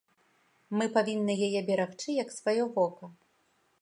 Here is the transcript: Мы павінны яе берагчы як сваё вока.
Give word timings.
Мы 0.79 0.87
павінны 0.95 1.35
яе 1.49 1.61
берагчы 1.69 2.09
як 2.23 2.29
сваё 2.39 2.65
вока. 2.79 3.05